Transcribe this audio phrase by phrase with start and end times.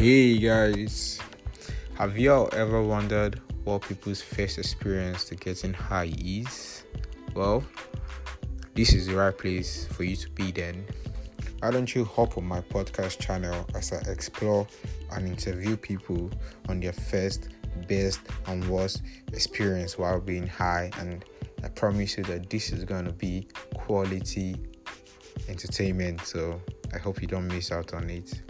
[0.00, 1.20] Hey guys,
[1.98, 6.84] have y'all ever wondered what people's first experience to getting high is?
[7.34, 7.62] Well,
[8.72, 10.86] this is the right place for you to be then.
[11.58, 14.66] Why don't you hop on my podcast channel as I explore
[15.12, 16.30] and interview people
[16.70, 17.50] on their first,
[17.86, 19.02] best, and worst
[19.34, 20.90] experience while being high?
[20.98, 21.26] And
[21.62, 24.56] I promise you that this is going to be quality
[25.46, 26.22] entertainment.
[26.22, 26.58] So
[26.94, 28.40] I hope you don't miss out on it.